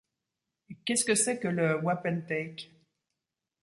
Qu’est-ce 0.83 1.05
que 1.05 1.13
c’est 1.13 1.39
que 1.39 1.47
le 1.47 1.79
wapentake? 1.79 2.71